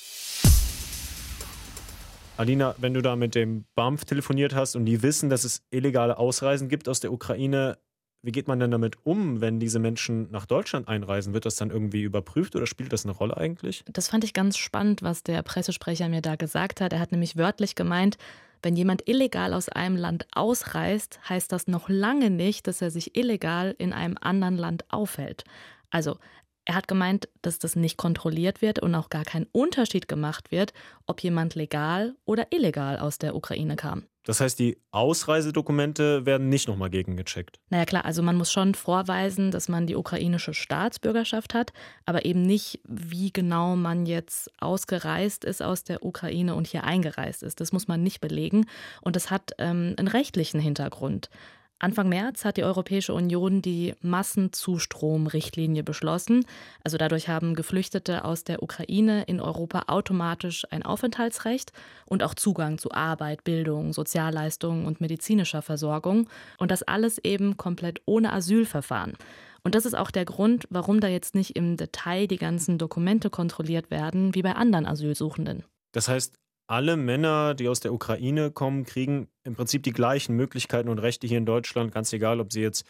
[2.39, 6.19] Alina, wenn du da mit dem BAMF telefoniert hast und die wissen, dass es illegale
[6.19, 7.79] Ausreisen gibt aus der Ukraine,
[8.23, 11.33] wie geht man denn damit um, wenn diese Menschen nach Deutschland einreisen?
[11.33, 13.85] Wird das dann irgendwie überprüft oder spielt das eine Rolle eigentlich?
[13.91, 16.93] Das fand ich ganz spannend, was der Pressesprecher mir da gesagt hat.
[16.93, 18.19] Er hat nämlich wörtlich gemeint,
[18.63, 23.17] wenn jemand illegal aus einem Land ausreist, heißt das noch lange nicht, dass er sich
[23.17, 25.45] illegal in einem anderen Land aufhält.
[25.91, 26.19] Also
[26.67, 30.75] er hat gemeint, dass das nicht kontrolliert wird und auch gar kein Unterschied gemacht wird,
[31.07, 34.05] ob jemand legal oder illegal aus der Ukraine kam.
[34.25, 37.61] Das heißt, die Ausreisedokumente werden nicht nochmal gegengecheckt.
[37.71, 41.73] Naja klar, also man muss schon vorweisen, dass man die ukrainische Staatsbürgerschaft hat,
[42.07, 47.45] aber eben nicht, wie genau man jetzt ausgereist ist aus der Ukraine und hier eingereist
[47.45, 47.61] ist.
[47.61, 48.67] Das muss man nicht belegen
[49.01, 51.31] und das hat ähm, einen rechtlichen Hintergrund.
[51.79, 56.47] Anfang März hat die Europäische Union die Massenzustromrichtlinie beschlossen.
[56.83, 61.73] Also dadurch haben Geflüchtete aus der Ukraine in Europa automatisch ein Aufenthaltsrecht
[62.07, 66.31] und auch Zugang zu Arbeit, Bildung, Sozialleistungen und medizinischer Versorgung.
[66.59, 69.13] Und das alles eben komplett ohne Asylverfahren.
[69.63, 73.29] Und das ist auch der Grund, warum da jetzt nicht im Detail die ganzen Dokumente
[73.29, 75.65] kontrolliert werden, wie bei anderen Asylsuchenden.
[75.93, 80.89] Das heißt, alle Männer, die aus der Ukraine kommen, kriegen im Prinzip die gleichen Möglichkeiten
[80.89, 82.85] und Rechte hier in Deutschland, ganz egal, ob sie jetzt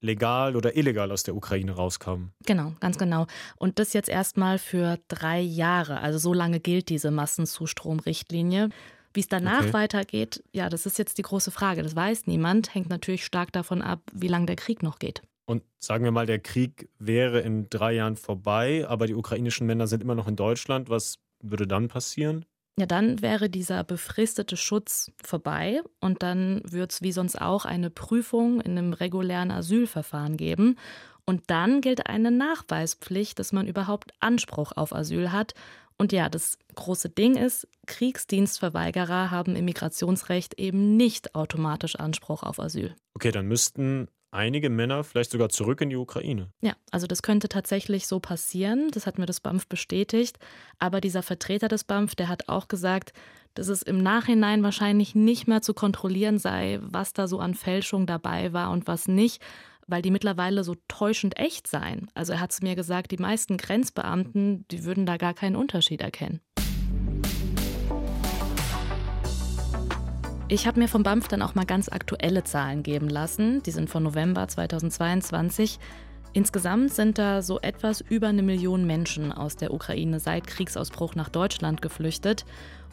[0.00, 2.32] legal oder illegal aus der Ukraine rauskamen.
[2.46, 3.26] Genau, ganz genau.
[3.56, 6.00] Und das jetzt erstmal für drei Jahre.
[6.00, 8.70] Also so lange gilt diese Massenzustromrichtlinie.
[9.12, 9.72] Wie es danach okay.
[9.72, 11.82] weitergeht, ja, das ist jetzt die große Frage.
[11.82, 12.74] Das weiß niemand.
[12.74, 15.22] Hängt natürlich stark davon ab, wie lange der Krieg noch geht.
[15.46, 19.88] Und sagen wir mal, der Krieg wäre in drei Jahren vorbei, aber die ukrainischen Männer
[19.88, 20.88] sind immer noch in Deutschland.
[20.88, 22.44] Was würde dann passieren?
[22.80, 27.90] Ja, dann wäre dieser befristete Schutz vorbei und dann würde es wie sonst auch eine
[27.90, 30.78] Prüfung in einem regulären Asylverfahren geben.
[31.26, 35.52] Und dann gilt eine Nachweispflicht, dass man überhaupt Anspruch auf Asyl hat.
[35.98, 42.58] Und ja, das große Ding ist, Kriegsdienstverweigerer haben im Migrationsrecht eben nicht automatisch Anspruch auf
[42.58, 42.96] Asyl.
[43.12, 46.48] Okay, dann müssten einige Männer vielleicht sogar zurück in die Ukraine.
[46.60, 48.90] Ja, also das könnte tatsächlich so passieren.
[48.92, 50.38] Das hat mir das BAMF bestätigt.
[50.78, 53.12] Aber dieser Vertreter des BAMF, der hat auch gesagt,
[53.54, 58.06] dass es im Nachhinein wahrscheinlich nicht mehr zu kontrollieren sei, was da so an Fälschung
[58.06, 59.42] dabei war und was nicht,
[59.86, 62.08] weil die mittlerweile so täuschend echt seien.
[62.14, 66.00] Also er hat zu mir gesagt, die meisten Grenzbeamten, die würden da gar keinen Unterschied
[66.00, 66.40] erkennen.
[70.52, 73.62] Ich habe mir vom BAMF dann auch mal ganz aktuelle Zahlen geben lassen.
[73.62, 75.78] Die sind von November 2022.
[76.32, 81.28] Insgesamt sind da so etwas über eine Million Menschen aus der Ukraine seit Kriegsausbruch nach
[81.28, 82.46] Deutschland geflüchtet.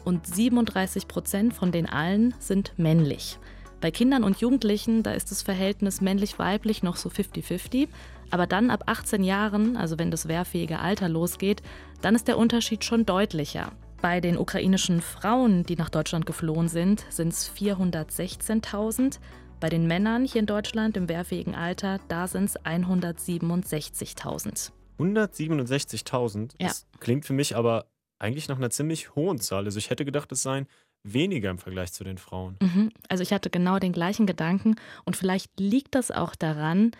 [0.04, 3.40] Und 37 Prozent von den allen sind männlich.
[3.80, 7.88] Bei Kindern und Jugendlichen, da ist das Verhältnis männlich-weiblich noch so 50-50.
[8.30, 11.64] Aber dann ab 18 Jahren, also wenn das wehrfähige Alter losgeht,
[12.02, 13.72] dann ist der Unterschied schon deutlicher.
[14.00, 19.18] Bei den ukrainischen Frauen, die nach Deutschland geflohen sind, sind es 416.000.
[19.58, 24.70] Bei den Männern hier in Deutschland im wehrfähigen Alter, da sind es 167.000.
[24.98, 26.52] 167.000?
[26.60, 26.68] Ja.
[26.68, 27.86] Das klingt für mich aber
[28.20, 29.64] eigentlich nach einer ziemlich hohen Zahl.
[29.64, 30.68] Also ich hätte gedacht, es seien
[31.02, 32.56] weniger im Vergleich zu den Frauen.
[32.60, 32.92] Mhm.
[33.08, 36.92] Also ich hatte genau den gleichen Gedanken und vielleicht liegt das auch daran,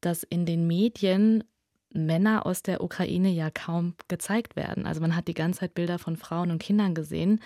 [0.00, 1.44] dass in den Medien
[1.94, 4.86] Männer aus der Ukraine ja kaum gezeigt werden.
[4.86, 7.40] Also man hat die ganze Zeit Bilder von Frauen und Kindern gesehen.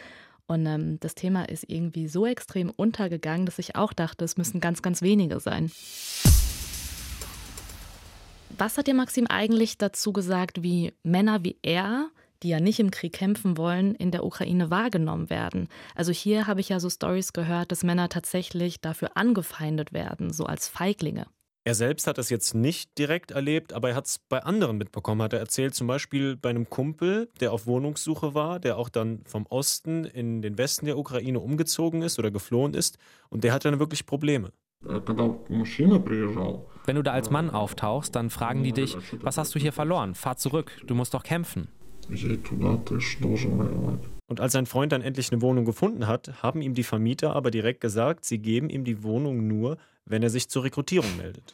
[0.46, 4.60] Und ähm, das Thema ist irgendwie so extrem untergegangen, dass ich auch dachte, es müssen
[4.60, 5.70] ganz, ganz wenige sein.
[8.58, 12.08] Was hat dir Maxim eigentlich dazu gesagt, wie Männer wie er,
[12.42, 15.68] die ja nicht im Krieg kämpfen wollen, in der Ukraine wahrgenommen werden?
[15.94, 20.44] Also hier habe ich ja so Stories gehört, dass Männer tatsächlich dafür angefeindet werden, so
[20.46, 21.26] als Feiglinge.
[21.66, 25.20] Er selbst hat das jetzt nicht direkt erlebt, aber er hat es bei anderen mitbekommen.
[25.20, 29.22] Hat er erzählt, zum Beispiel bei einem Kumpel, der auf Wohnungssuche war, der auch dann
[29.24, 32.98] vom Osten in den Westen der Ukraine umgezogen ist oder geflohen ist.
[33.30, 34.52] Und der hatte dann wirklich Probleme.
[36.84, 40.14] Wenn du da als Mann auftauchst, dann fragen die dich, was hast du hier verloren?
[40.14, 41.66] Fahr zurück, du musst doch kämpfen.
[44.28, 47.50] Und als sein Freund dann endlich eine Wohnung gefunden hat, haben ihm die Vermieter aber
[47.50, 51.53] direkt gesagt, sie geben ihm die Wohnung nur, wenn er sich zur Rekrutierung meldet.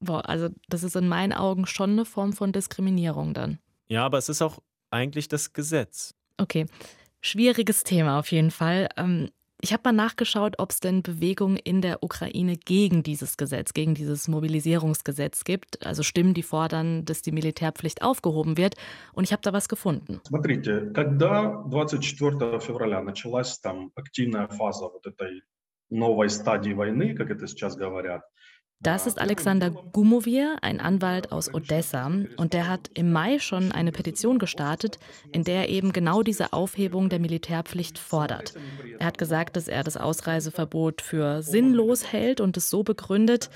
[0.00, 3.58] Boah, also das ist in meinen Augen schon eine Form von Diskriminierung dann.
[3.88, 4.58] Ja, aber es ist auch
[4.90, 6.14] eigentlich das Gesetz.
[6.38, 6.66] Okay,
[7.20, 8.88] schwieriges Thema auf jeden Fall.
[8.96, 9.30] Ähm,
[9.62, 13.94] ich habe mal nachgeschaut, ob es denn Bewegungen in der Ukraine gegen dieses Gesetz, gegen
[13.94, 15.84] dieses Mobilisierungsgesetz gibt.
[15.86, 18.74] Also Stimmen, die fordern, dass die Militärpflicht aufgehoben wird.
[19.14, 20.20] Und ich habe da was gefunden.
[20.26, 25.42] Смотрите, когда 24 февраля началась там активная фаза вот этой
[25.90, 28.22] новой стадии войны, как это сейчас говорят,
[28.80, 32.10] das ist Alexander Gumovier, ein Anwalt aus Odessa.
[32.36, 34.98] Und der hat im Mai schon eine Petition gestartet,
[35.32, 38.54] in der er eben genau diese Aufhebung der Militärpflicht fordert.
[38.98, 43.50] Er hat gesagt, dass er das Ausreiseverbot für sinnlos hält und es so begründet,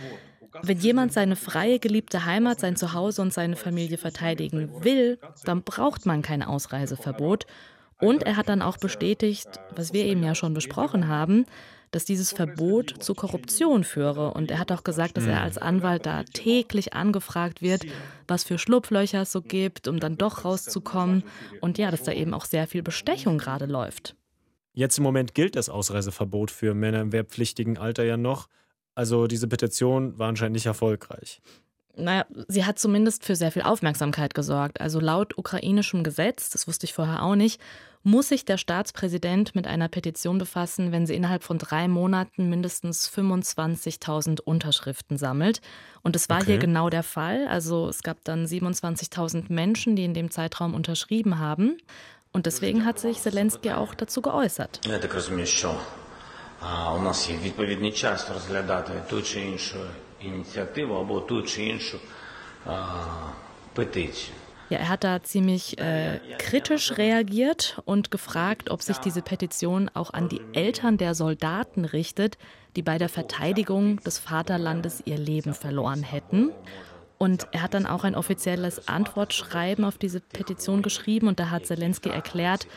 [0.63, 6.07] wenn jemand seine freie, geliebte Heimat, sein Zuhause und seine Familie verteidigen will, dann braucht
[6.07, 7.47] man kein Ausreiseverbot.
[8.01, 11.45] Und er hat dann auch bestätigt, was wir eben ja schon besprochen haben,
[11.96, 14.34] dass dieses Verbot zu Korruption führe.
[14.34, 17.86] Und er hat auch gesagt, dass er als Anwalt da täglich angefragt wird,
[18.28, 21.24] was für Schlupflöcher es so gibt, um dann doch rauszukommen.
[21.62, 24.18] Und ja, dass da eben auch sehr viel Bestechung gerade läuft.
[24.74, 28.50] Jetzt im Moment gilt das Ausreiseverbot für Männer im wehrpflichtigen Alter ja noch.
[28.94, 31.42] Also diese Petition war anscheinend nicht erfolgreich
[31.97, 34.81] Naja, sie hat zumindest für sehr viel Aufmerksamkeit gesorgt.
[34.81, 37.61] Also laut ukrainischem Gesetz, das wusste ich vorher auch nicht,
[38.03, 43.11] muss sich der Staatspräsident mit einer Petition befassen, wenn sie innerhalb von drei Monaten mindestens
[43.11, 45.61] 25.000 Unterschriften sammelt.
[46.03, 46.47] Und das war okay.
[46.47, 47.47] hier genau der Fall.
[47.49, 51.77] Also es gab dann 27.000 Menschen, die in dem Zeitraum unterschrieben haben.
[52.33, 54.81] Und deswegen hat sich Zelensky auch dazu geäußert.
[56.97, 59.79] У нас є відповідний час розглядати ту чи іншу
[60.26, 61.42] Initiative, aber bo tu
[63.74, 64.36] Petition.
[64.70, 70.12] Ja, er hat da ziemlich äh, kritisch reagiert und gefragt, ob sich diese Petition auch
[70.12, 72.40] an die Eltern der Soldaten richtet,
[72.76, 76.52] die bei der Verteidigung des Vaterlandes ihr Leben verloren hätten.
[77.18, 81.66] Und er hat dann auch ein offizielles Antwortschreiben auf diese Petition geschrieben und da hat
[81.66, 82.68] Zelensky erklärt,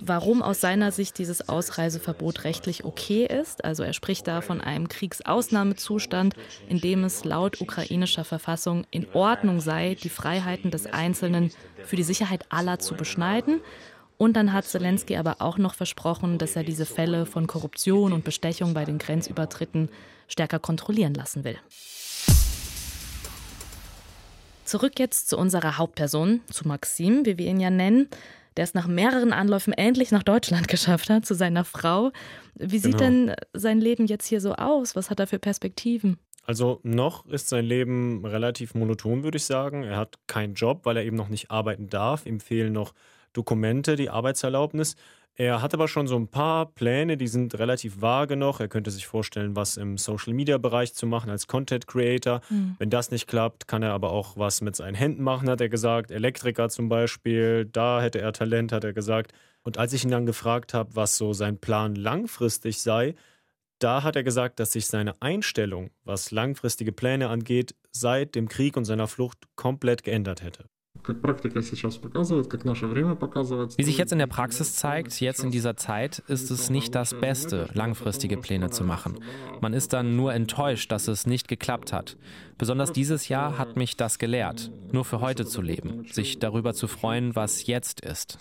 [0.00, 3.64] warum aus seiner Sicht dieses Ausreiseverbot rechtlich okay ist.
[3.64, 6.34] Also er spricht da von einem Kriegsausnahmezustand,
[6.68, 11.50] in dem es laut ukrainischer Verfassung in Ordnung sei, die Freiheiten des Einzelnen
[11.84, 13.60] für die Sicherheit aller zu beschneiden.
[14.16, 18.24] Und dann hat Zelensky aber auch noch versprochen, dass er diese Fälle von Korruption und
[18.24, 19.88] Bestechung bei den Grenzübertritten
[20.26, 21.56] stärker kontrollieren lassen will.
[24.64, 28.08] Zurück jetzt zu unserer Hauptperson, zu Maxim, wie wir ihn ja nennen
[28.58, 32.10] der es nach mehreren Anläufen endlich nach Deutschland geschafft hat, zu seiner Frau.
[32.56, 33.04] Wie sieht genau.
[33.04, 34.96] denn sein Leben jetzt hier so aus?
[34.96, 36.18] Was hat er für Perspektiven?
[36.42, 39.84] Also noch ist sein Leben relativ monoton, würde ich sagen.
[39.84, 42.26] Er hat keinen Job, weil er eben noch nicht arbeiten darf.
[42.26, 42.94] Ihm fehlen noch
[43.32, 44.96] Dokumente, die Arbeitserlaubnis.
[45.40, 48.58] Er hat aber schon so ein paar Pläne, die sind relativ vage noch.
[48.58, 52.40] Er könnte sich vorstellen, was im Social-Media-Bereich zu machen als Content-Creator.
[52.50, 52.74] Mhm.
[52.80, 55.68] Wenn das nicht klappt, kann er aber auch was mit seinen Händen machen, hat er
[55.68, 56.10] gesagt.
[56.10, 59.32] Elektriker zum Beispiel, da hätte er Talent, hat er gesagt.
[59.62, 63.14] Und als ich ihn dann gefragt habe, was so sein Plan langfristig sei,
[63.78, 68.76] da hat er gesagt, dass sich seine Einstellung, was langfristige Pläne angeht, seit dem Krieg
[68.76, 70.64] und seiner Flucht komplett geändert hätte.
[73.76, 77.18] Wie sich jetzt in der Praxis zeigt, jetzt in dieser Zeit, ist es nicht das
[77.18, 79.18] Beste, langfristige Pläne zu machen.
[79.60, 82.16] Man ist dann nur enttäuscht, dass es nicht geklappt hat.
[82.56, 86.88] Besonders dieses Jahr hat mich das gelehrt, nur für heute zu leben, sich darüber zu
[86.88, 88.38] freuen, was jetzt ist.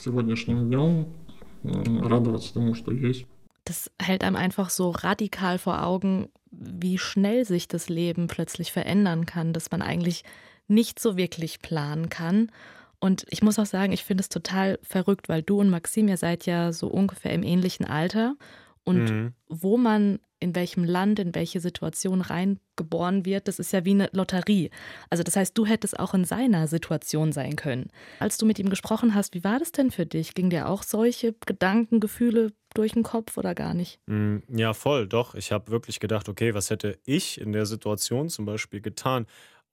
[3.65, 9.25] Das hält einem einfach so radikal vor Augen, wie schnell sich das Leben plötzlich verändern
[9.25, 10.23] kann, dass man eigentlich
[10.67, 12.51] nicht so wirklich planen kann.
[12.99, 16.17] Und ich muss auch sagen, ich finde es total verrückt, weil du und Maxim, ihr
[16.17, 18.35] seid ja so ungefähr im ähnlichen Alter.
[18.83, 19.33] Und mhm.
[19.47, 24.09] wo man in welchem Land, in welche Situation reingeboren wird, das ist ja wie eine
[24.13, 24.69] Lotterie.
[25.09, 27.89] Also das heißt, du hättest auch in seiner Situation sein können.
[28.19, 30.35] Als du mit ihm gesprochen hast, wie war das denn für dich?
[30.35, 33.99] Ging dir auch solche Gedanken, Gefühle durch den Kopf oder gar nicht?
[34.05, 35.33] Mm, ja, voll, doch.
[35.33, 39.25] Ich habe wirklich gedacht, okay, was hätte ich in der Situation zum Beispiel getan?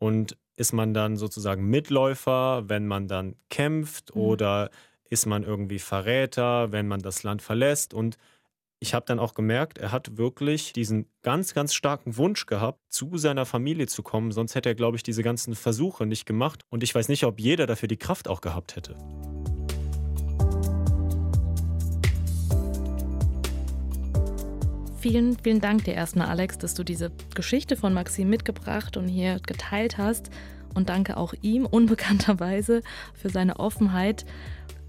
[0.04, 4.20] Und ist man dann sozusagen Mitläufer, wenn man dann kämpft, mhm.
[4.20, 4.70] oder
[5.08, 7.94] ist man irgendwie Verräter, wenn man das Land verlässt?
[7.94, 8.18] Und
[8.80, 13.16] ich habe dann auch gemerkt, er hat wirklich diesen ganz, ganz starken Wunsch gehabt, zu
[13.16, 14.30] seiner Familie zu kommen.
[14.30, 16.60] Sonst hätte er, glaube ich, diese ganzen Versuche nicht gemacht.
[16.68, 18.98] Und ich weiß nicht, ob jeder dafür die Kraft auch gehabt hätte.
[25.04, 29.38] Vielen, vielen Dank dir erstmal, Alex, dass du diese Geschichte von Maxim mitgebracht und hier
[29.46, 30.30] geteilt hast.
[30.72, 32.80] Und danke auch ihm unbekannterweise
[33.12, 34.24] für seine Offenheit.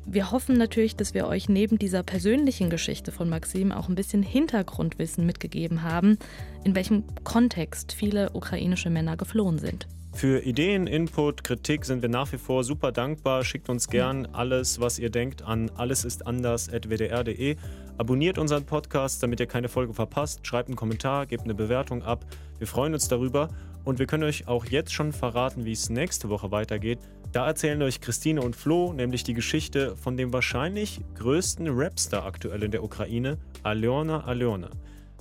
[0.06, 4.24] Wir hoffen natürlich, dass wir euch neben dieser persönlichen Geschichte von Maxim auch ein bisschen
[4.24, 6.18] Hintergrundwissen mitgegeben haben,
[6.64, 9.86] in welchem Kontext viele ukrainische Männer geflohen sind.
[10.14, 13.44] Für Ideen, Input, Kritik sind wir nach wie vor super dankbar.
[13.44, 17.58] Schickt uns gern alles, was ihr denkt, an allesistanders.wdr.de.
[17.98, 20.46] Abonniert unseren Podcast, damit ihr keine Folge verpasst.
[20.46, 22.26] Schreibt einen Kommentar, gebt eine Bewertung ab.
[22.58, 23.48] Wir freuen uns darüber.
[23.86, 27.00] Und wir können euch auch jetzt schon verraten, wie es nächste Woche weitergeht.
[27.32, 32.64] Da erzählen euch Christine und Flo nämlich die Geschichte von dem wahrscheinlich größten Rapstar aktuell
[32.64, 34.72] in der Ukraine, Alyona Alyona.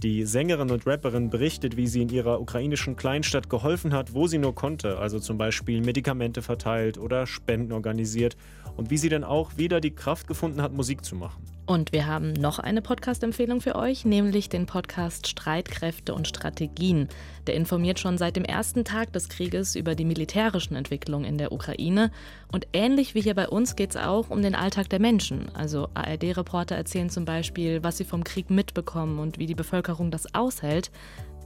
[0.02, 4.38] Die Sängerin und Rapperin berichtet, wie sie in ihrer ukrainischen Kleinstadt geholfen hat, wo sie
[4.38, 8.36] nur konnte, also zum Beispiel Medikamente verteilt oder Spenden organisiert
[8.76, 11.42] und wie sie dann auch wieder die Kraft gefunden hat, Musik zu machen.
[11.66, 17.08] Und wir haben noch eine Podcast-Empfehlung für euch, nämlich den Podcast Streitkräfte und Strategien.
[17.46, 21.52] Der informiert schon seit dem ersten Tag des Krieges über die militärischen Entwicklungen in der
[21.52, 22.10] Ukraine.
[22.52, 25.48] Und ähnlich wie hier bei uns geht es auch um den Alltag der Menschen.
[25.54, 30.34] Also ARD-Reporter erzählen zum Beispiel, was sie vom Krieg mitbekommen und wie die Bevölkerung das
[30.34, 30.90] aushält.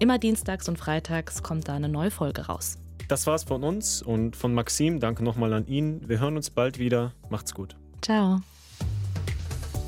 [0.00, 2.78] Immer dienstags und freitags kommt da eine neue Folge raus.
[3.06, 4.98] Das war's von uns und von Maxim.
[4.98, 6.08] Danke nochmal an ihn.
[6.08, 7.12] Wir hören uns bald wieder.
[7.30, 7.76] Macht's gut.
[8.02, 8.40] Ciao.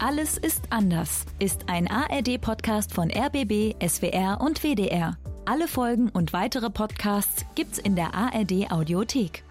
[0.02, 5.18] Alles ist anders ist ein ARD-Podcast von RBB, SWR und WDR.
[5.44, 9.44] Alle Folgen und weitere Podcasts gibt's in der ARD Audiothek.